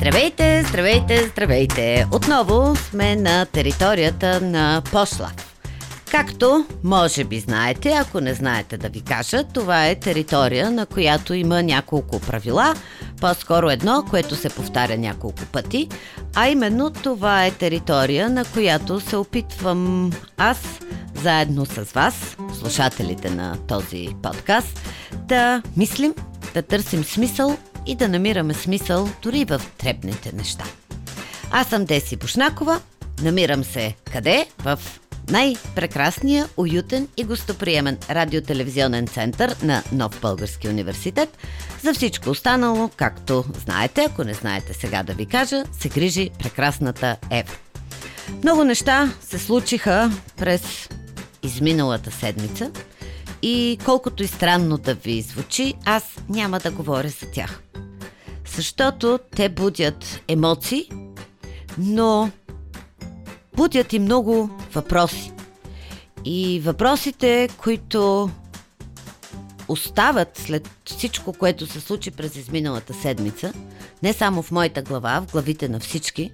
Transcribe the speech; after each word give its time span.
Здравейте, 0.00 0.64
здравейте, 0.68 1.28
здравейте! 1.28 2.06
Отново 2.12 2.76
сме 2.76 3.16
на 3.16 3.46
територията 3.46 4.40
на 4.40 4.82
Пошлав. 4.92 5.32
Както 6.10 6.66
може 6.84 7.24
би 7.24 7.40
знаете, 7.40 7.88
ако 7.88 8.20
не 8.20 8.34
знаете 8.34 8.76
да 8.78 8.88
ви 8.88 9.00
кажа, 9.00 9.44
това 9.44 9.86
е 9.86 9.94
територия, 9.94 10.70
на 10.70 10.86
която 10.86 11.34
има 11.34 11.62
няколко 11.62 12.20
правила, 12.20 12.74
по-скоро 13.20 13.70
едно, 13.70 14.04
което 14.10 14.36
се 14.36 14.48
повтаря 14.48 14.98
няколко 14.98 15.42
пъти, 15.52 15.88
а 16.34 16.48
именно 16.48 16.90
това 16.90 17.46
е 17.46 17.50
територия, 17.50 18.30
на 18.30 18.44
която 18.44 19.00
се 19.00 19.16
опитвам 19.16 20.10
аз, 20.36 20.80
заедно 21.14 21.66
с 21.66 21.92
вас, 21.92 22.36
слушателите 22.60 23.30
на 23.30 23.56
този 23.66 24.08
подкаст, 24.22 24.80
да 25.12 25.62
мислим, 25.76 26.14
да 26.54 26.62
търсим 26.62 27.04
смисъл 27.04 27.56
и 27.86 27.94
да 27.94 28.08
намираме 28.08 28.54
смисъл 28.54 29.08
дори 29.22 29.44
в 29.44 29.62
трепните 29.78 30.32
неща. 30.32 30.64
Аз 31.50 31.68
съм 31.68 31.84
Деси 31.84 32.16
Бушнакова, 32.16 32.80
намирам 33.22 33.64
се 33.64 33.94
къде? 34.12 34.46
В 34.58 34.78
най-прекрасния, 35.30 36.48
уютен 36.56 37.08
и 37.16 37.24
гостоприемен 37.24 37.98
радиотелевизионен 38.10 39.06
център 39.06 39.56
на 39.62 39.82
Нов 39.92 40.20
Български 40.20 40.68
университет. 40.68 41.38
За 41.82 41.94
всичко 41.94 42.30
останало, 42.30 42.90
както 42.96 43.44
знаете, 43.64 44.06
ако 44.08 44.24
не 44.24 44.34
знаете 44.34 44.74
сега 44.74 45.02
да 45.02 45.12
ви 45.12 45.26
кажа, 45.26 45.64
се 45.80 45.88
грижи 45.88 46.30
прекрасната 46.38 47.16
Ева. 47.30 47.52
Много 48.42 48.64
неща 48.64 49.12
се 49.20 49.38
случиха 49.38 50.12
през 50.36 50.88
изминалата 51.42 52.10
седмица 52.10 52.70
и 53.42 53.78
колкото 53.84 54.22
и 54.22 54.26
странно 54.26 54.78
да 54.78 54.94
ви 54.94 55.22
звучи, 55.22 55.74
аз 55.84 56.04
няма 56.28 56.58
да 56.58 56.70
говоря 56.70 57.08
за 57.08 57.26
тях. 57.32 57.62
Защото 58.56 59.18
те 59.36 59.48
будят 59.48 60.20
емоции, 60.28 60.90
но 61.78 62.30
будят 63.56 63.92
и 63.92 63.98
много 63.98 64.50
въпроси. 64.74 65.32
И 66.24 66.60
въпросите, 66.64 67.48
които 67.56 68.30
остават 69.68 70.38
след 70.38 70.68
всичко, 70.84 71.32
което 71.32 71.66
се 71.66 71.80
случи 71.80 72.10
през 72.10 72.36
изминалата 72.36 72.94
седмица, 72.94 73.52
не 74.02 74.12
само 74.12 74.42
в 74.42 74.50
моята 74.50 74.82
глава, 74.82 75.20
в 75.20 75.32
главите 75.32 75.68
на 75.68 75.80
всички, 75.80 76.30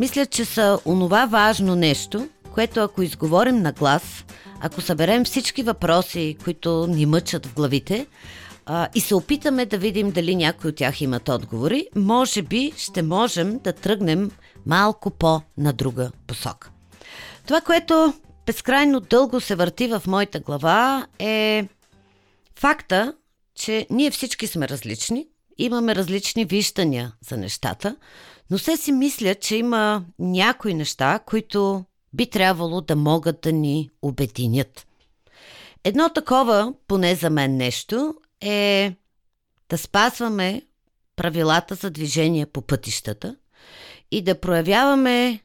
мисля, 0.00 0.26
че 0.26 0.44
са 0.44 0.78
онова 0.86 1.26
важно 1.26 1.76
нещо, 1.76 2.28
което 2.54 2.80
ако 2.80 3.02
изговорим 3.02 3.62
на 3.62 3.72
глас, 3.72 4.24
ако 4.60 4.80
съберем 4.80 5.24
всички 5.24 5.62
въпроси, 5.62 6.36
които 6.44 6.86
ни 6.86 7.06
мъчат 7.06 7.46
в 7.46 7.54
главите, 7.54 8.06
а, 8.66 8.88
и 8.94 9.00
се 9.00 9.14
опитаме 9.14 9.66
да 9.66 9.78
видим 9.78 10.10
дали 10.10 10.36
някои 10.36 10.70
от 10.70 10.76
тях 10.76 11.00
имат 11.00 11.28
отговори, 11.28 11.88
може 11.96 12.42
би 12.42 12.72
ще 12.76 13.02
можем 13.02 13.58
да 13.58 13.72
тръгнем 13.72 14.30
малко 14.66 15.10
по-на 15.10 15.72
друга 15.72 16.10
посока. 16.26 16.70
Това, 17.46 17.60
което 17.60 18.14
безкрайно 18.46 19.00
дълго 19.00 19.40
се 19.40 19.54
върти 19.54 19.88
в 19.88 20.02
моята 20.06 20.40
глава 20.40 21.06
е 21.18 21.68
факта, 22.58 23.14
че 23.54 23.86
ние 23.90 24.10
всички 24.10 24.46
сме 24.46 24.68
различни, 24.68 25.26
имаме 25.58 25.94
различни 25.94 26.44
виждания 26.44 27.12
за 27.28 27.36
нещата, 27.36 27.96
но 28.50 28.58
се 28.58 28.76
си 28.76 28.92
мисля, 28.92 29.34
че 29.34 29.56
има 29.56 30.04
някои 30.18 30.74
неща, 30.74 31.18
които 31.26 31.84
би 32.14 32.30
трябвало 32.30 32.80
да 32.80 32.96
могат 32.96 33.40
да 33.40 33.52
ни 33.52 33.90
обединят. 34.02 34.86
Едно 35.84 36.08
такова, 36.08 36.74
поне 36.88 37.14
за 37.14 37.30
мен 37.30 37.56
нещо, 37.56 38.14
е 38.40 38.94
да 39.68 39.78
спазваме 39.78 40.62
правилата 41.16 41.74
за 41.74 41.90
движение 41.90 42.46
по 42.46 42.62
пътищата 42.62 43.36
и 44.10 44.22
да 44.22 44.40
проявяваме 44.40 45.40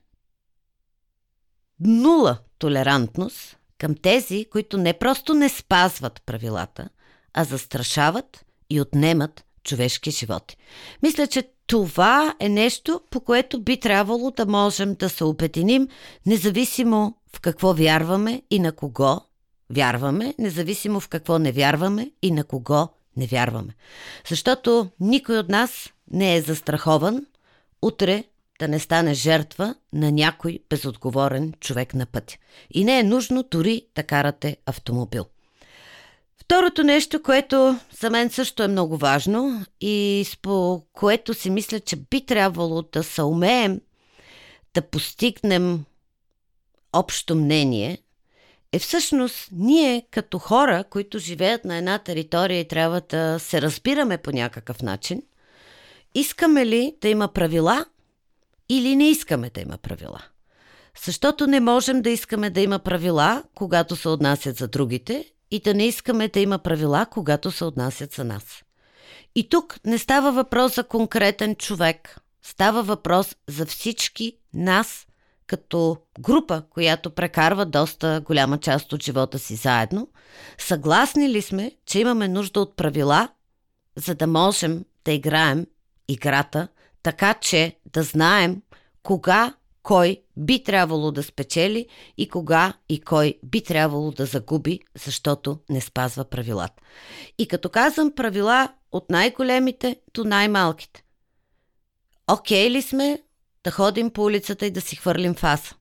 нула 1.80 2.38
толерантност 2.58 3.58
към 3.78 3.96
тези, 3.96 4.46
които 4.52 4.78
не 4.78 4.94
просто 4.94 5.34
не 5.34 5.50
спазват 5.50 6.22
правилата, 6.26 6.90
а 7.34 7.44
застрашават 7.44 8.46
и 8.70 8.82
отнемат 8.82 9.47
човешки 9.68 10.12
животи. 10.12 10.58
Мисля, 11.04 11.28
че 11.28 11.44
това 11.68 12.36
е 12.40 12.50
нещо, 12.50 13.02
по 13.10 13.20
което 13.20 13.62
би 13.62 13.80
трябвало 13.80 14.32
да 14.32 14.46
можем 14.46 14.96
да 14.96 15.10
се 15.10 15.24
обединим, 15.24 15.88
независимо 16.26 17.14
в 17.36 17.40
какво 17.40 17.74
вярваме 17.74 18.42
и 18.52 18.60
на 18.60 18.72
кого 18.72 19.22
вярваме, 19.70 20.34
независимо 20.40 21.00
в 21.00 21.08
какво 21.08 21.40
не 21.40 21.52
вярваме 21.52 22.12
и 22.22 22.32
на 22.32 22.44
кого 22.44 22.88
не 23.18 23.28
вярваме. 23.28 23.76
Защото 24.30 24.90
никой 25.00 25.38
от 25.38 25.50
нас 25.50 25.90
не 26.12 26.36
е 26.36 26.42
застрахован 26.42 27.26
утре 27.82 28.24
да 28.60 28.68
не 28.68 28.80
стане 28.80 29.14
жертва 29.14 29.76
на 29.94 30.12
някой 30.12 30.60
безотговорен 30.70 31.54
човек 31.60 31.94
на 31.94 32.06
пътя. 32.06 32.38
И 32.72 32.84
не 32.84 33.00
е 33.00 33.04
нужно 33.04 33.44
дори 33.52 33.82
да 33.96 34.04
карате 34.04 34.58
автомобил. 34.66 35.26
Второто 36.48 36.84
нещо, 36.84 37.24
което 37.24 37.80
за 38.00 38.10
мен 38.10 38.30
също 38.30 38.64
е 38.64 38.68
много 38.68 38.98
важно 38.98 39.66
и 39.82 40.26
по 40.42 40.84
което 40.94 41.34
си 41.34 41.50
мисля, 41.50 41.80
че 41.80 41.96
би 41.96 42.26
трябвало 42.26 42.82
да 42.82 43.04
се 43.04 43.22
умеем 43.22 43.82
да 44.74 44.82
постигнем 44.82 45.86
общо 46.94 47.36
мнение, 47.36 47.98
е 48.72 48.80
всъщност 48.80 49.50
ние 49.52 50.08
като 50.12 50.40
хора, 50.40 50.84
които 50.90 51.20
живеят 51.20 51.66
на 51.66 51.76
една 51.76 52.00
територия 52.00 52.60
и 52.60 52.68
трябва 52.68 53.02
да 53.10 53.40
се 53.40 53.62
разбираме 53.62 54.18
по 54.18 54.32
някакъв 54.32 54.82
начин, 54.82 55.24
искаме 56.16 56.66
ли 56.66 56.96
да 57.02 57.10
има 57.10 57.28
правила 57.28 57.86
или 58.70 58.96
не 58.96 59.10
искаме 59.10 59.50
да 59.50 59.62
има 59.62 59.78
правила. 59.78 60.24
Защото 61.06 61.48
не 61.48 61.60
можем 61.60 62.02
да 62.02 62.10
искаме 62.10 62.50
да 62.50 62.62
има 62.62 62.80
правила, 62.80 63.44
когато 63.56 63.96
се 63.96 64.10
отнасят 64.10 64.58
за 64.58 64.68
другите, 64.68 65.26
и 65.52 65.60
да 65.60 65.74
не 65.74 65.88
искаме 65.88 66.28
да 66.28 66.40
има 66.40 66.60
правила, 66.60 67.06
когато 67.12 67.52
се 67.52 67.66
отнасят 67.66 68.14
за 68.14 68.24
нас. 68.24 68.64
И 69.36 69.50
тук 69.50 69.80
не 69.86 69.98
става 69.98 70.32
въпрос 70.32 70.76
за 70.76 70.84
конкретен 70.84 71.56
човек, 71.56 72.20
става 72.42 72.84
въпрос 72.84 73.36
за 73.48 73.66
всички 73.66 74.38
нас 74.54 75.08
като 75.48 75.98
група, 76.20 76.64
която 76.70 77.10
прекарва 77.10 77.66
доста 77.66 78.22
голяма 78.26 78.58
част 78.58 78.94
от 78.94 79.04
живота 79.04 79.40
си 79.40 79.56
заедно. 79.56 80.08
Съгласни 80.58 81.30
ли 81.30 81.42
сме, 81.42 81.72
че 81.86 82.00
имаме 82.00 82.28
нужда 82.28 82.60
от 82.60 82.76
правила, 82.76 83.30
за 83.96 84.16
да 84.16 84.28
можем 84.28 84.86
да 85.06 85.12
играем 85.12 85.66
играта, 86.08 86.68
така 87.04 87.34
че 87.34 87.80
да 87.94 88.04
знаем 88.04 88.62
кога 89.04 89.54
кой 89.88 90.22
би 90.38 90.64
трябвало 90.64 91.12
да 91.12 91.24
спечели 91.24 91.88
и 92.18 92.30
кога 92.30 92.74
и 92.90 93.02
кой 93.02 93.40
би 93.44 93.64
трябвало 93.64 94.12
да 94.12 94.26
загуби, 94.26 94.80
защото 95.04 95.60
не 95.70 95.82
спазва 95.82 96.26
правилата. 96.26 96.84
И 97.38 97.48
като 97.48 97.70
казвам 97.70 98.12
правила 98.12 98.74
от 98.92 99.10
най-големите 99.10 99.96
до 100.14 100.24
най-малките. 100.24 101.04
Окей 102.32 102.72
ли 102.72 102.82
сме 102.82 103.22
да 103.64 103.72
ходим 103.72 104.10
по 104.10 104.24
улицата 104.24 104.66
и 104.66 104.72
да 104.72 104.82
си 104.82 104.96
хвърлим 104.96 105.36
фаса, 105.36 105.76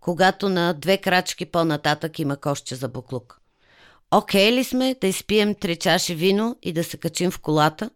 когато 0.00 0.48
на 0.48 0.72
две 0.72 0.98
крачки 0.98 1.46
по-нататък 1.46 2.18
има 2.18 2.36
кошче 2.36 2.74
за 2.74 2.88
буклук? 2.88 3.40
Окей 4.10 4.52
ли 4.52 4.64
сме 4.64 4.96
да 5.00 5.06
изпием 5.06 5.54
три 5.54 5.76
чаши 5.76 6.14
вино 6.14 6.56
и 6.62 6.72
да 6.72 6.84
се 6.84 6.96
качим 6.96 7.30
в 7.30 7.40
колата? 7.40 7.90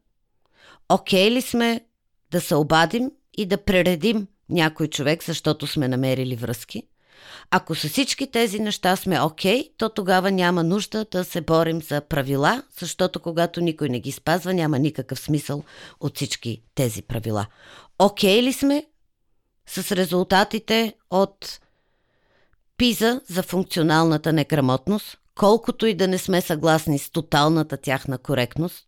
Окей 0.89 1.31
ли 1.31 1.43
сме 1.43 1.84
да 2.31 2.41
се 2.41 2.55
обадим 2.55 3.11
и 3.39 3.47
да 3.47 3.65
прередим 3.65 4.27
някой 4.50 4.88
човек, 4.88 5.25
защото 5.25 5.66
сме 5.66 5.88
намерили 5.88 6.37
връзки. 6.37 6.83
Ако 7.50 7.75
с 7.75 7.88
всички 7.88 8.31
тези 8.31 8.61
неща 8.61 8.97
сме 8.97 9.21
окей, 9.21 9.62
okay, 9.62 9.71
то 9.77 9.88
тогава 9.88 10.31
няма 10.31 10.65
нужда 10.65 11.06
да 11.11 11.25
се 11.25 11.41
борим 11.41 11.83
за 11.83 12.00
правила, 12.00 12.62
защото 12.81 13.21
когато 13.21 13.60
никой 13.60 13.89
не 13.89 14.00
ги 14.00 14.12
спазва, 14.12 14.55
няма 14.55 14.78
никакъв 14.78 15.21
смисъл 15.21 15.65
от 16.00 16.16
всички 16.16 16.62
тези 16.75 17.03
правила. 17.03 17.47
Окей 17.98 18.41
okay 18.41 18.42
ли 18.42 18.53
сме 18.53 18.86
с 19.66 19.92
резултатите 19.92 20.95
от 21.10 21.60
ПИЗа 22.77 23.21
за 23.28 23.42
функционалната 23.42 24.33
неграмотност, 24.33 25.19
колкото 25.34 25.86
и 25.86 25.95
да 25.95 26.09
не 26.09 26.19
сме 26.19 26.41
съгласни 26.41 26.98
с 26.98 27.10
тоталната 27.10 27.77
тяхна 27.77 28.19
коректност? 28.19 28.84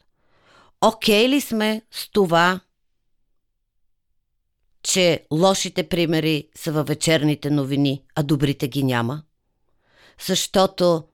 Окей 0.81 1.27
okay 1.27 1.29
ли 1.29 1.41
сме 1.41 1.83
с 1.91 2.11
това, 2.11 2.61
че 4.83 5.27
лошите 5.33 5.89
примери 5.89 6.49
са 6.55 6.73
във 6.73 6.87
вечерните 6.87 7.51
новини, 7.51 8.05
а 8.15 8.23
добрите 8.23 8.69
ги 8.69 8.83
няма? 8.83 9.23
Защото, 10.27 11.05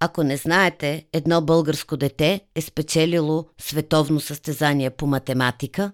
ако 0.00 0.22
не 0.22 0.36
знаете, 0.36 1.06
едно 1.12 1.42
българско 1.42 1.96
дете 1.96 2.40
е 2.54 2.60
спечелило 2.60 3.48
световно 3.60 4.20
състезание 4.20 4.90
по 4.90 5.06
математика 5.06 5.92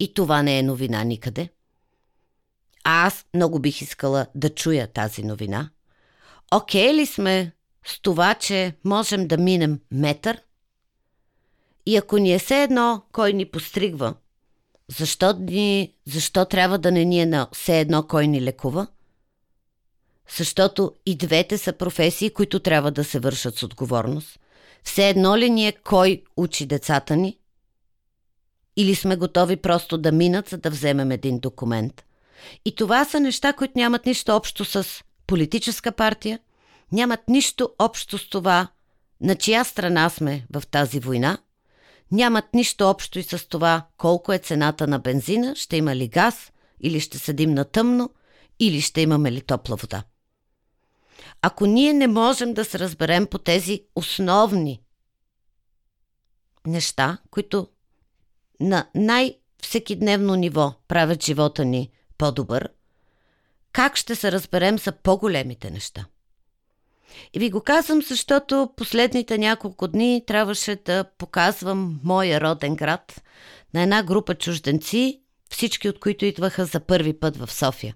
и 0.00 0.14
това 0.14 0.42
не 0.42 0.58
е 0.58 0.62
новина 0.62 1.04
никъде. 1.04 1.48
А 2.84 3.06
аз 3.06 3.26
много 3.34 3.58
бих 3.58 3.82
искала 3.82 4.26
да 4.34 4.54
чуя 4.54 4.86
тази 4.86 5.22
новина. 5.22 5.70
Окей 6.54 6.94
ли 6.94 7.06
сме 7.06 7.52
с 7.86 8.00
това, 8.00 8.34
че 8.34 8.74
можем 8.84 9.28
да 9.28 9.38
минем 9.38 9.80
метър? 9.90 10.42
И 11.86 11.96
ако 11.96 12.18
ни 12.18 12.32
е 12.32 12.38
все 12.38 12.62
едно, 12.62 13.02
кой 13.12 13.32
ни 13.32 13.44
постригва– 13.44 14.14
защо, 14.88 15.32
ни, 15.38 15.94
защо 16.06 16.44
трябва 16.44 16.78
да 16.78 16.92
не 16.92 17.04
ни 17.04 17.20
е 17.20 17.26
на 17.26 17.48
все 17.52 17.80
едно 17.80 18.02
кой 18.02 18.26
ни 18.26 18.42
лекува? 18.42 18.86
Защото 20.36 20.92
и 21.06 21.16
двете 21.16 21.58
са 21.58 21.72
професии, 21.72 22.30
които 22.30 22.60
трябва 22.60 22.90
да 22.90 23.04
се 23.04 23.18
вършат 23.18 23.56
с 23.56 23.62
отговорност. 23.62 24.38
Все 24.84 25.08
едно 25.08 25.36
ли 25.36 25.50
ни 25.50 25.68
е 25.68 25.72
кой 25.72 26.22
учи 26.36 26.66
децата 26.66 27.16
ни? 27.16 27.38
Или 28.76 28.94
сме 28.94 29.16
готови 29.16 29.56
просто 29.56 29.98
да 29.98 30.12
минат, 30.12 30.48
за 30.48 30.58
да 30.58 30.70
вземем 30.70 31.10
един 31.10 31.38
документ? 31.38 32.04
И 32.64 32.74
това 32.74 33.04
са 33.04 33.20
неща, 33.20 33.52
които 33.52 33.72
нямат 33.76 34.06
нищо 34.06 34.36
общо 34.36 34.64
с 34.64 34.86
политическа 35.26 35.92
партия, 35.92 36.38
нямат 36.92 37.20
нищо 37.28 37.70
общо 37.78 38.18
с 38.18 38.28
това, 38.28 38.68
на 39.20 39.36
чия 39.36 39.64
страна 39.64 40.10
сме 40.10 40.46
в 40.52 40.62
тази 40.70 41.00
война, 41.00 41.38
нямат 42.12 42.54
нищо 42.54 42.90
общо 42.90 43.18
и 43.18 43.22
с 43.22 43.48
това 43.48 43.86
колко 43.96 44.32
е 44.32 44.38
цената 44.38 44.86
на 44.86 44.98
бензина, 44.98 45.56
ще 45.56 45.76
има 45.76 45.96
ли 45.96 46.08
газ, 46.08 46.52
или 46.80 47.00
ще 47.00 47.18
седим 47.18 47.54
на 47.54 47.64
тъмно, 47.64 48.10
или 48.60 48.80
ще 48.80 49.00
имаме 49.00 49.32
ли 49.32 49.40
топла 49.40 49.76
вода. 49.76 50.02
Ако 51.42 51.66
ние 51.66 51.92
не 51.92 52.06
можем 52.06 52.54
да 52.54 52.64
се 52.64 52.78
разберем 52.78 53.26
по 53.26 53.38
тези 53.38 53.84
основни 53.94 54.82
неща, 56.66 57.18
които 57.30 57.68
на 58.60 58.88
най-всекидневно 58.94 60.34
ниво 60.34 60.74
правят 60.88 61.24
живота 61.24 61.64
ни 61.64 61.90
по-добър, 62.18 62.68
как 63.72 63.96
ще 63.96 64.14
се 64.14 64.32
разберем 64.32 64.78
за 64.78 64.92
по-големите 64.92 65.70
неща? 65.70 66.06
И 67.34 67.38
ви 67.38 67.50
го 67.50 67.60
казвам, 67.60 68.02
защото 68.02 68.70
последните 68.76 69.38
няколко 69.38 69.88
дни 69.88 70.24
трябваше 70.26 70.76
да 70.84 71.04
показвам 71.18 72.00
моя 72.04 72.40
роден 72.40 72.76
град 72.76 73.22
на 73.74 73.82
една 73.82 74.02
група 74.02 74.34
чужденци, 74.34 75.20
всички 75.50 75.88
от 75.88 76.00
които 76.00 76.24
идваха 76.24 76.64
за 76.64 76.80
първи 76.80 77.12
път 77.12 77.36
в 77.36 77.52
София. 77.52 77.94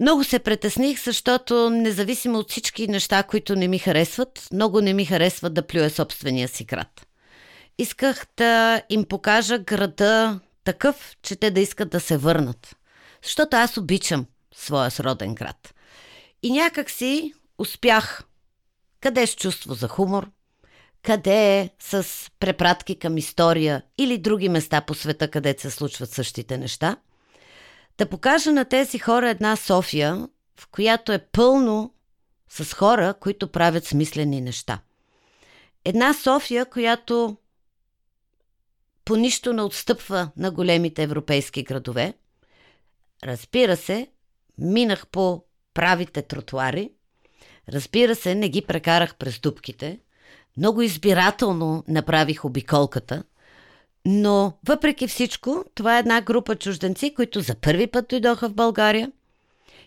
Много 0.00 0.24
се 0.24 0.38
притесних, 0.38 1.04
защото 1.04 1.70
независимо 1.70 2.38
от 2.38 2.50
всички 2.50 2.88
неща, 2.88 3.22
които 3.22 3.56
не 3.56 3.68
ми 3.68 3.78
харесват, 3.78 4.48
много 4.52 4.80
не 4.80 4.92
ми 4.92 5.04
харесват 5.04 5.54
да 5.54 5.66
плюя 5.66 5.90
собствения 5.90 6.48
си 6.48 6.64
град. 6.64 7.06
Исках 7.78 8.26
да 8.36 8.82
им 8.88 9.04
покажа 9.04 9.58
града 9.58 10.40
такъв, 10.64 11.16
че 11.22 11.36
те 11.36 11.50
да 11.50 11.60
искат 11.60 11.90
да 11.90 12.00
се 12.00 12.16
върнат. 12.16 12.76
Защото 13.22 13.56
аз 13.56 13.76
обичам 13.76 14.26
своя 14.54 14.90
сроден 14.90 15.34
град. 15.34 15.74
И 16.42 16.52
някак 16.52 16.90
си 16.90 17.32
успях. 17.58 18.24
Къде 19.00 19.26
с 19.26 19.36
чувство 19.36 19.74
за 19.74 19.88
хумор, 19.88 20.30
къде 21.02 21.60
е 21.60 21.70
с 21.78 22.06
препратки 22.40 22.98
към 22.98 23.18
история 23.18 23.82
или 23.98 24.18
други 24.18 24.48
места 24.48 24.80
по 24.80 24.94
света, 24.94 25.30
където 25.30 25.62
се 25.62 25.70
случват 25.70 26.10
същите 26.10 26.58
неща, 26.58 26.96
да 27.98 28.08
покажа 28.08 28.52
на 28.52 28.64
тези 28.64 28.98
хора 28.98 29.30
една 29.30 29.56
София, 29.56 30.28
в 30.60 30.68
която 30.68 31.12
е 31.12 31.26
пълно 31.32 31.94
с 32.48 32.74
хора, 32.74 33.14
които 33.20 33.52
правят 33.52 33.84
смислени 33.84 34.40
неща. 34.40 34.80
Една 35.84 36.14
София, 36.14 36.66
която 36.66 37.36
по 39.04 39.16
нищо 39.16 39.52
не 39.52 39.62
отстъпва 39.62 40.30
на 40.36 40.50
големите 40.50 41.02
европейски 41.02 41.62
градове. 41.62 42.14
Разбира 43.24 43.76
се, 43.76 44.06
минах 44.58 45.06
по 45.06 45.44
правите 45.74 46.22
тротуари. 46.22 46.90
Разбира 47.68 48.14
се, 48.14 48.34
не 48.34 48.48
ги 48.48 48.62
прекарах 48.62 49.14
през 49.14 49.40
дубките. 49.40 49.98
Много 50.56 50.82
избирателно 50.82 51.84
направих 51.88 52.44
обиколката. 52.44 53.22
Но, 54.06 54.52
въпреки 54.68 55.08
всичко, 55.08 55.64
това 55.74 55.96
е 55.96 56.00
една 56.00 56.20
група 56.20 56.56
чужденци, 56.56 57.14
които 57.14 57.40
за 57.40 57.54
първи 57.54 57.86
път 57.86 58.08
дойдоха 58.08 58.48
в 58.48 58.54
България 58.54 59.12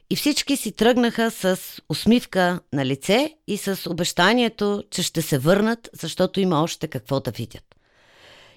и 0.09 0.15
всички 0.15 0.57
си 0.57 0.71
тръгнаха 0.71 1.31
с 1.31 1.59
усмивка 1.89 2.59
на 2.73 2.85
лице 2.85 3.35
и 3.47 3.57
с 3.57 3.89
обещанието, 3.89 4.83
че 4.89 5.03
ще 5.03 5.21
се 5.21 5.37
върнат, 5.37 5.89
защото 5.93 6.39
има 6.39 6.63
още 6.63 6.87
какво 6.87 7.19
да 7.19 7.31
видят. 7.31 7.75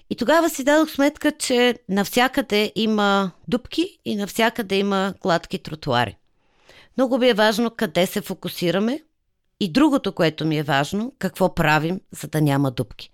И 0.09 0.15
тогава 0.15 0.49
си 0.49 0.63
дадох 0.63 0.89
сметка, 0.91 1.31
че 1.31 1.75
навсякъде 1.89 2.71
има 2.75 3.31
дупки 3.47 3.99
и 4.05 4.15
навсякъде 4.15 4.75
има 4.75 5.13
гладки 5.21 5.59
тротуари. 5.59 6.17
Много 6.97 7.17
ми 7.17 7.29
е 7.29 7.33
важно 7.33 7.71
къде 7.71 8.05
се 8.05 8.21
фокусираме 8.21 9.01
и 9.59 9.71
другото, 9.71 10.11
което 10.11 10.45
ми 10.45 10.57
е 10.57 10.63
важно, 10.63 11.13
какво 11.19 11.55
правим, 11.55 12.01
за 12.11 12.27
да 12.27 12.41
няма 12.41 12.71
дупки. 12.71 13.11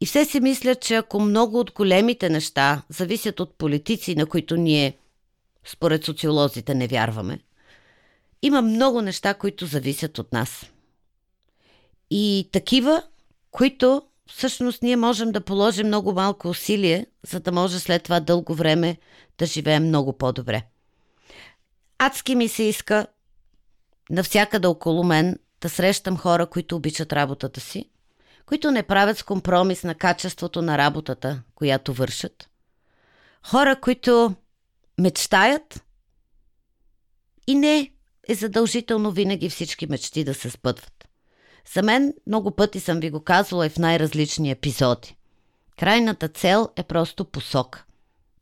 И 0.00 0.06
все 0.06 0.24
си 0.24 0.40
мисля, 0.40 0.74
че 0.74 0.94
ако 0.94 1.20
много 1.20 1.58
от 1.58 1.72
големите 1.72 2.30
неща 2.30 2.82
зависят 2.88 3.40
от 3.40 3.58
политици, 3.58 4.14
на 4.14 4.26
които 4.26 4.56
ние, 4.56 4.98
според 5.64 6.04
социолозите, 6.04 6.74
не 6.74 6.86
вярваме, 6.86 7.40
има 8.42 8.62
много 8.62 9.02
неща, 9.02 9.34
които 9.34 9.66
зависят 9.66 10.18
от 10.18 10.32
нас. 10.32 10.66
И 12.10 12.48
такива, 12.52 13.02
които 13.50 14.02
всъщност 14.30 14.82
ние 14.82 14.96
можем 14.96 15.32
да 15.32 15.40
положим 15.40 15.86
много 15.86 16.12
малко 16.12 16.48
усилие, 16.48 17.06
за 17.26 17.40
да 17.40 17.52
може 17.52 17.78
след 17.78 18.02
това 18.02 18.20
дълго 18.20 18.54
време 18.54 18.96
да 19.38 19.46
живеем 19.46 19.86
много 19.86 20.12
по-добре. 20.12 20.62
Адски 21.98 22.34
ми 22.34 22.48
се 22.48 22.62
иска 22.62 23.06
навсякъде 24.10 24.68
около 24.68 25.04
мен 25.04 25.38
да 25.60 25.68
срещам 25.68 26.16
хора, 26.16 26.46
които 26.46 26.76
обичат 26.76 27.12
работата 27.12 27.60
си, 27.60 27.90
които 28.46 28.70
не 28.70 28.82
правят 28.82 29.18
с 29.18 29.22
компромис 29.22 29.84
на 29.84 29.94
качеството 29.94 30.62
на 30.62 30.78
работата, 30.78 31.42
която 31.54 31.92
вършат. 31.92 32.50
Хора, 33.46 33.80
които 33.80 34.34
мечтаят 35.00 35.84
и 37.46 37.54
не 37.54 37.92
е 38.28 38.34
задължително 38.34 39.12
винаги 39.12 39.50
всички 39.50 39.86
мечти 39.86 40.24
да 40.24 40.34
се 40.34 40.50
спътват. 40.50 41.08
За 41.74 41.82
мен 41.82 42.14
много 42.26 42.56
пъти 42.56 42.80
съм 42.80 43.00
ви 43.00 43.10
го 43.10 43.20
казвала 43.24 43.66
и 43.66 43.70
в 43.70 43.78
най-различни 43.78 44.50
епизоди. 44.50 45.16
Крайната 45.78 46.28
цел 46.28 46.68
е 46.76 46.82
просто 46.82 47.24
посок. 47.24 47.84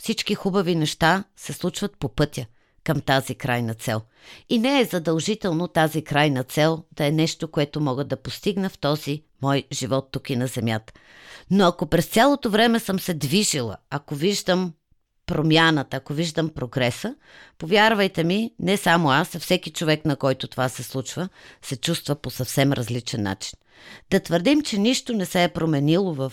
Всички 0.03 0.35
хубави 0.35 0.75
неща 0.75 1.25
се 1.37 1.53
случват 1.53 1.97
по 1.99 2.09
пътя 2.09 2.47
към 2.87 3.01
тази 3.01 3.35
крайна 3.35 3.75
цел. 3.75 4.03
И 4.49 4.59
не 4.59 4.81
е 4.81 4.85
задължително 4.85 5.69
тази 5.69 6.03
крайна 6.03 6.45
цел 6.45 6.85
да 6.93 7.07
е 7.07 7.11
нещо, 7.11 7.49
което 7.49 7.81
мога 7.81 8.05
да 8.05 8.17
постигна 8.17 8.71
в 8.71 8.79
този 8.79 9.23
мой 9.43 9.65
живот 9.73 10.09
тук 10.13 10.31
и 10.31 10.37
на 10.37 10.47
земята. 10.47 10.93
Но 11.51 11.67
ако 11.67 11.87
през 11.87 12.07
цялото 12.07 12.51
време 12.51 12.81
съм 12.81 13.01
се 13.01 13.15
движила, 13.15 13.77
ако 13.91 14.15
виждам 14.15 14.73
промяната, 15.27 15.97
ако 15.97 16.13
виждам 16.13 16.49
прогреса, 16.49 17.15
повярвайте 17.59 18.25
ми, 18.25 18.55
не 18.59 18.77
само 18.77 19.11
аз, 19.11 19.35
а 19.35 19.39
всеки 19.39 19.71
човек, 19.71 20.05
на 20.05 20.17
който 20.17 20.49
това 20.49 20.69
се 20.69 20.83
случва, 20.83 21.29
се 21.63 21.77
чувства 21.77 22.15
по 22.15 22.31
съвсем 22.31 22.73
различен 22.73 23.23
начин. 23.23 23.59
Да 24.11 24.21
твърдим, 24.21 24.63
че 24.63 24.79
нищо 24.79 25.13
не 25.13 25.27
се 25.27 25.45
е 25.45 25.49
променило 25.49 26.15
в 26.15 26.33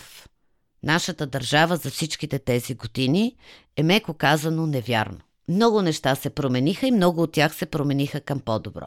нашата 0.84 1.28
държава 1.28 1.78
за 1.78 1.92
всичките 1.92 2.40
тези 2.40 2.76
години, 2.76 3.36
е 3.78 3.84
меко 3.84 4.14
казано 4.14 4.68
невярно. 4.68 5.20
Много 5.48 5.82
неща 5.82 6.16
се 6.16 6.30
промениха 6.30 6.88
и 6.88 6.92
много 6.92 7.22
от 7.22 7.32
тях 7.32 7.56
се 7.56 7.66
промениха 7.66 8.22
към 8.22 8.40
по-добро. 8.40 8.86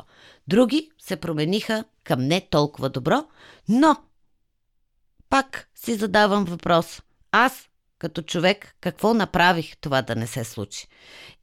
Други 0.49 0.91
се 0.99 1.17
промениха 1.17 1.85
към 2.05 2.23
не 2.23 2.41
толкова 2.41 2.89
добро, 2.89 3.25
но 3.69 3.97
пак 5.31 5.69
си 5.75 5.95
задавам 5.95 6.45
въпрос. 6.45 7.03
Аз 7.33 7.69
като 7.99 8.23
човек 8.23 8.77
какво 8.81 9.15
направих 9.15 9.77
това 9.77 10.03
да 10.03 10.17
не 10.17 10.27
се 10.27 10.45
случи. 10.45 10.89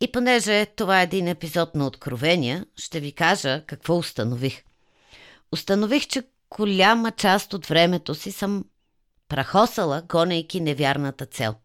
И 0.01 0.11
понеже 0.11 0.65
това 0.65 0.99
е 0.99 1.03
един 1.03 1.27
епизод 1.27 1.75
на 1.75 1.87
откровения, 1.87 2.65
ще 2.75 2.99
ви 2.99 3.11
кажа 3.11 3.63
какво 3.65 3.97
установих. 3.97 4.63
Установих, 5.51 6.07
че 6.07 6.23
голяма 6.57 7.11
част 7.11 7.53
от 7.53 7.65
времето 7.65 8.15
си 8.15 8.31
съм 8.31 8.65
прахосала, 9.27 10.03
гонейки 10.09 10.59
невярната 10.59 11.25
цел. 11.25 11.55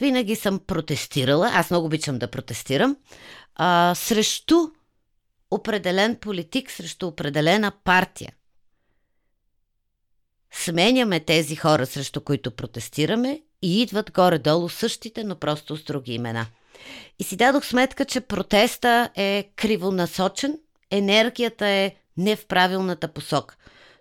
Винаги 0.00 0.36
съм 0.36 0.58
протестирала, 0.58 1.50
аз 1.54 1.70
много 1.70 1.86
обичам 1.86 2.18
да 2.18 2.30
протестирам, 2.30 2.96
а, 3.54 3.94
срещу 3.94 4.56
определен 5.50 6.16
политик, 6.16 6.70
срещу 6.70 7.06
определена 7.06 7.72
партия. 7.84 8.32
Сменяме 10.52 11.20
тези 11.20 11.56
хора, 11.56 11.86
срещу 11.86 12.20
които 12.20 12.50
протестираме 12.50 13.42
и 13.62 13.82
идват 13.82 14.12
горе-долу 14.12 14.68
същите, 14.68 15.24
но 15.24 15.36
просто 15.36 15.76
с 15.76 15.82
други 15.82 16.14
имена. 16.14 16.46
И 17.18 17.24
си 17.24 17.36
дадох 17.36 17.64
сметка, 17.64 18.04
че 18.04 18.20
протеста 18.20 19.10
е 19.14 19.50
кривонасочен, 19.56 20.58
енергията 20.90 21.66
е 21.66 21.94
не 22.16 22.36
в 22.36 22.46
правилната 22.46 23.08
посока. 23.08 23.56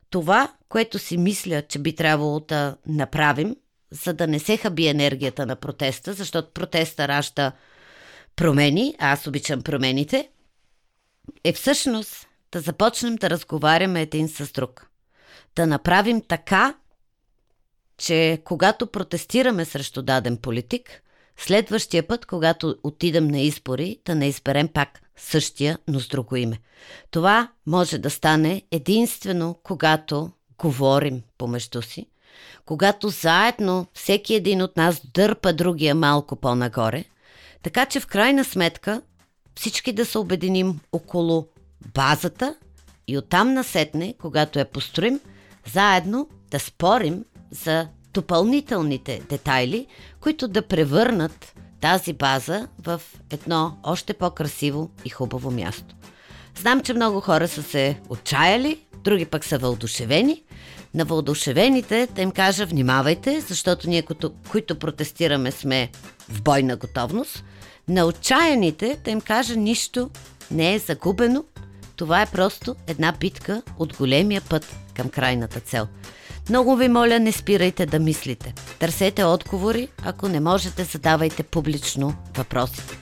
Това, 0.10 0.54
което 0.70 1.00
си 1.00 1.18
мисля, 1.18 1.62
че 1.62 1.80
би 1.80 1.96
трябвало 1.96 2.40
да 2.40 2.78
направим, 2.88 3.56
за 3.92 4.13
да 4.13 4.27
не 4.27 4.39
се 4.39 4.58
хаби 4.58 4.88
енергията 4.88 5.46
на 5.46 5.56
протеста, 5.56 6.13
защото 6.13 6.51
протеста 6.51 7.08
ражда 7.08 7.51
промени, 8.36 8.96
а 9.00 9.12
аз 9.12 9.27
обичам 9.27 9.62
промените, 9.62 10.30
е 11.44 11.54
всъщност 11.54 12.27
да 12.51 12.60
започнем 12.60 13.15
да 13.15 13.30
разговаряме 13.30 14.01
един 14.01 14.27
с 14.27 14.51
друг. 14.51 14.89
Да 15.56 15.68
направим 15.68 16.22
така, 16.22 16.75
че 17.98 18.42
когато 18.44 18.88
протестираме 18.88 19.65
срещу 19.65 20.01
даден 20.01 20.38
политик, 20.38 21.01
Следващия 21.38 22.08
път, 22.08 22.25
когато 22.25 22.75
отидем 22.84 23.27
на 23.27 23.39
избори, 23.39 24.00
да 24.06 24.15
не 24.15 24.27
изберем 24.27 24.68
пак 24.68 25.01
същия, 25.15 25.80
но 25.88 26.00
с 26.00 26.08
друго 26.08 26.36
име. 26.36 26.60
Това 27.12 27.51
може 27.65 27.98
да 27.98 28.10
стане 28.10 28.62
единствено, 28.72 29.60
когато 29.63 30.32
говорим 30.58 31.22
помежду 31.38 31.82
си, 31.82 32.08
когато 32.65 33.10
заедно 33.10 33.88
всеки 33.94 34.36
един 34.36 34.62
от 34.62 34.77
нас 34.77 35.01
дърпа 35.13 35.54
другия 35.54 35.96
малко 35.96 36.36
по-нагоре, 36.36 37.04
така 37.63 37.86
че 37.86 38.00
в 38.00 38.08
крайна 38.08 38.44
сметка 38.44 39.01
всички 39.56 39.94
да 39.94 40.06
се 40.06 40.18
обединим 40.18 40.80
около 40.92 41.48
базата 41.94 42.56
и 43.08 43.18
оттам 43.18 43.54
насетне, 43.54 44.13
когато 44.22 44.60
я 44.60 44.65
построим, 44.65 45.20
заедно 45.74 46.30
да 46.51 46.60
спорим 46.60 47.25
за 47.51 47.88
допълнителните 48.13 49.22
детайли, 49.30 49.88
които 50.20 50.48
да 50.48 50.62
превърнат 50.62 51.56
тази 51.82 52.13
база 52.13 52.68
в 52.80 53.01
едно 53.32 53.77
още 53.84 54.13
по-красиво 54.13 54.89
и 55.06 55.10
хубаво 55.10 55.51
място. 55.51 55.96
Знам, 56.58 56.82
че 56.82 56.94
много 56.94 57.22
хора 57.22 57.48
са 57.48 57.63
се 57.63 58.00
отчаяли, 58.10 58.80
други 59.04 59.25
пък 59.25 59.46
са 59.46 59.58
вълдушевени. 59.58 60.44
На 60.96 61.06
вълдушевените 61.06 62.08
да 62.16 62.22
им 62.22 62.32
кажа 62.32 62.66
внимавайте, 62.66 63.42
защото 63.42 63.90
ние, 63.90 64.02
които, 64.02 64.32
които 64.52 64.80
протестираме, 64.80 65.52
сме 65.52 65.90
в 66.30 66.42
бойна 66.42 66.75
готовност. 66.75 67.44
На 67.88 68.06
отчаяните 68.06 68.98
да 69.04 69.12
им 69.12 69.22
кажа 69.22 69.56
нищо 69.56 70.10
не 70.52 70.74
е 70.74 70.80
загубено. 70.80 71.44
Това 71.96 72.22
е 72.22 72.25
просто 72.32 72.75
една 72.88 73.12
битка 73.20 73.62
от 73.80 73.98
големия 73.98 74.42
път 74.50 74.75
към 74.96 75.10
крайната 75.10 75.60
цел– 75.60 75.88
много 76.50 76.75
ви 76.75 76.88
моля, 76.88 77.20
не 77.20 77.32
спирайте 77.32 77.86
да 77.86 78.00
мислите. 78.00 78.54
Търсете 78.80 79.24
отговори, 79.24 79.88
ако 80.04 80.28
не 80.28 80.40
можете, 80.40 80.84
задавайте 80.84 81.44
публично 81.44 82.16
въпросите. 82.38 82.98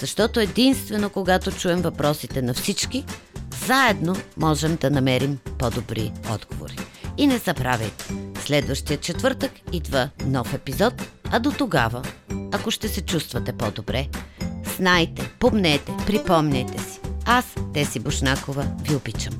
Защото 0.00 0.40
единствено, 0.40 1.10
когато 1.10 1.52
чуем 1.52 1.82
въпросите 1.82 2.42
на 2.42 2.54
всички, 2.54 3.04
заедно 3.66 4.16
можем 4.36 4.76
да 4.76 4.90
намерим 4.90 5.38
по-добри 5.58 6.12
отговори. 6.34 6.76
И 7.18 7.26
не 7.26 7.38
забравяйте, 7.38 8.14
следващия 8.44 8.96
четвъртък 8.96 9.52
идва 9.72 10.10
нов 10.26 10.54
епизод, 10.54 10.94
а 11.30 11.38
до 11.40 11.52
тогава, 11.52 12.02
ако 12.52 12.70
ще 12.70 12.88
се 12.88 13.00
чувствате 13.00 13.52
по-добре, 13.52 14.08
знайте, 14.76 15.30
помнете, 15.38 15.92
припомняйте 16.06 16.82
си. 16.82 17.00
Аз, 17.24 17.54
Теси 17.74 18.00
Бушнакова, 18.00 18.66
ви 18.82 18.96
обичам. 18.96 19.38